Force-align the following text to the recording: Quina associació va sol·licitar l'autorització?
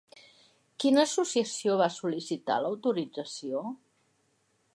Quina 0.83 1.03
associació 1.09 1.75
va 1.83 1.91
sol·licitar 1.99 2.59
l'autorització? 2.65 3.63